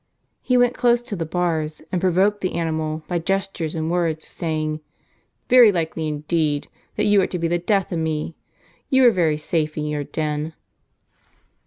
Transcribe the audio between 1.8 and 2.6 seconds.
and provoked the